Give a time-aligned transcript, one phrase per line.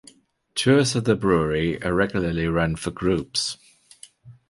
[0.55, 3.57] Tours of the brewery are regularly run for groups.